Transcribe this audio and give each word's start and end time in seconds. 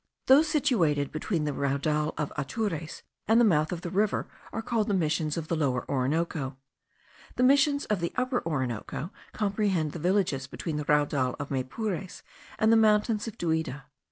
Those 0.25 0.47
situated 0.47 1.11
between 1.11 1.43
the 1.43 1.53
Raudal 1.53 2.15
of 2.17 2.33
Atures 2.35 3.03
and 3.27 3.39
the 3.39 3.45
mouth 3.45 3.71
of 3.71 3.81
the 3.81 3.91
river 3.91 4.27
are 4.51 4.63
called 4.63 4.87
the 4.87 4.95
Missions 4.95 5.37
of 5.37 5.47
the 5.47 5.55
Lower 5.55 5.85
Orinoco; 5.87 6.57
the 7.35 7.43
Missions 7.43 7.85
of 7.85 7.99
the 7.99 8.11
Upper 8.15 8.43
Orinoco 8.43 9.11
comprehend 9.31 9.91
the 9.91 9.99
villages 9.99 10.47
between 10.47 10.77
the 10.77 10.85
Raudal 10.85 11.35
of 11.39 11.51
Maypures 11.51 12.23
and 12.57 12.71
the 12.73 12.77
mountains 12.77 13.27
of 13.27 13.37
Duida. 13.37 13.83